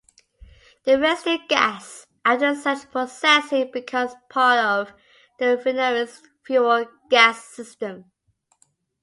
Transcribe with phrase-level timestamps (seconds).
[0.83, 4.93] The residual gas after such processing becomes part of
[5.37, 8.05] the refinery's fuel gas system.